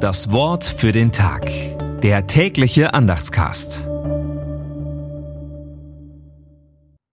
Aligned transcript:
Das 0.00 0.32
Wort 0.32 0.64
für 0.64 0.92
den 0.92 1.12
Tag. 1.12 1.50
Der 2.00 2.26
tägliche 2.26 2.94
Andachtscast. 2.94 3.86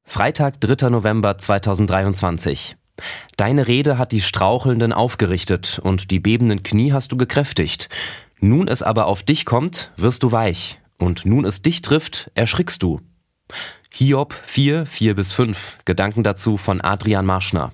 Freitag, 0.06 0.62
3. 0.62 0.90
November 0.90 1.38
2023. 1.38 2.78
Deine 3.36 3.68
Rede 3.68 3.98
hat 3.98 4.14
die 4.14 4.22
Strauchelnden 4.22 4.94
aufgerichtet 4.94 5.82
und 5.84 6.12
die 6.12 6.22
bebenden 6.22 6.64
Knie 6.64 6.94
hast 6.94 7.12
du 7.12 7.18
gekräftigt. 7.18 7.90
Nun 8.40 8.70
es 8.70 8.82
aber 8.84 9.08
auf 9.08 9.22
dich 9.22 9.44
kommt, 9.44 9.92
wirst 9.98 10.24
du 10.24 10.32
weich. 10.32 10.80
Und 10.98 11.26
nun 11.26 11.44
es 11.44 11.62
dich 11.62 11.82
trifft, 11.82 12.32
erschrickst 12.36 12.82
du. 12.82 13.02
Hiob 13.92 14.34
4, 14.34 14.86
4 14.86 15.14
bis 15.14 15.34
5. 15.34 15.80
Gedanken 15.84 16.24
dazu 16.24 16.56
von 16.56 16.80
Adrian 16.80 17.26
Marschner. 17.26 17.74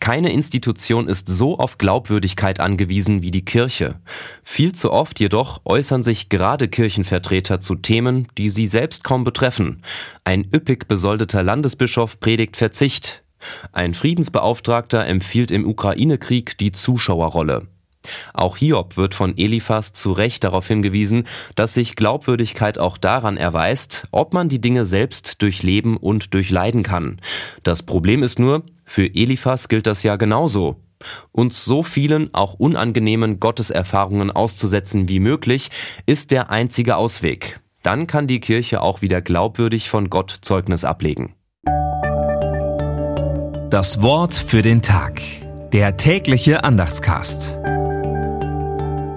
Keine 0.00 0.32
Institution 0.32 1.08
ist 1.08 1.28
so 1.28 1.58
auf 1.58 1.78
Glaubwürdigkeit 1.78 2.60
angewiesen 2.60 3.22
wie 3.22 3.30
die 3.30 3.44
Kirche. 3.44 4.00
Viel 4.42 4.74
zu 4.74 4.92
oft 4.92 5.18
jedoch 5.20 5.62
äußern 5.64 6.02
sich 6.02 6.28
gerade 6.28 6.68
Kirchenvertreter 6.68 7.60
zu 7.60 7.74
Themen, 7.74 8.28
die 8.36 8.50
sie 8.50 8.66
selbst 8.66 9.04
kaum 9.04 9.24
betreffen. 9.24 9.82
Ein 10.24 10.46
üppig 10.52 10.88
besoldeter 10.88 11.42
Landesbischof 11.42 12.20
predigt 12.20 12.56
Verzicht. 12.56 13.22
Ein 13.72 13.94
Friedensbeauftragter 13.94 15.06
empfiehlt 15.06 15.50
im 15.50 15.66
Ukraine-Krieg 15.66 16.58
die 16.58 16.72
Zuschauerrolle. 16.72 17.68
Auch 18.32 18.56
Hiob 18.56 18.96
wird 18.96 19.14
von 19.14 19.36
Eliphas 19.36 19.92
zu 19.92 20.12
Recht 20.12 20.44
darauf 20.44 20.66
hingewiesen, 20.68 21.24
dass 21.54 21.74
sich 21.74 21.96
Glaubwürdigkeit 21.96 22.78
auch 22.78 22.98
daran 22.98 23.36
erweist, 23.36 24.06
ob 24.10 24.34
man 24.34 24.48
die 24.48 24.60
Dinge 24.60 24.86
selbst 24.86 25.42
durchleben 25.42 25.96
und 25.96 26.34
durchleiden 26.34 26.82
kann. 26.82 27.20
Das 27.62 27.82
Problem 27.82 28.22
ist 28.22 28.38
nur, 28.38 28.62
für 28.84 29.06
Eliphas 29.06 29.68
gilt 29.68 29.86
das 29.86 30.02
ja 30.02 30.16
genauso. 30.16 30.76
Uns 31.32 31.64
so 31.64 31.82
vielen, 31.82 32.32
auch 32.34 32.54
unangenehmen 32.54 33.40
Gotteserfahrungen 33.40 34.30
auszusetzen 34.30 35.08
wie 35.08 35.20
möglich, 35.20 35.70
ist 36.06 36.30
der 36.30 36.50
einzige 36.50 36.96
Ausweg. 36.96 37.60
Dann 37.82 38.06
kann 38.06 38.26
die 38.26 38.40
Kirche 38.40 38.80
auch 38.80 39.02
wieder 39.02 39.20
glaubwürdig 39.20 39.90
von 39.90 40.08
Gott 40.08 40.34
Zeugnis 40.40 40.84
ablegen. 40.84 41.34
Das 43.68 44.00
Wort 44.00 44.34
für 44.34 44.62
den 44.62 44.82
Tag. 44.82 45.20
Der 45.72 45.96
tägliche 45.96 46.62
Andachtscast. 46.64 47.58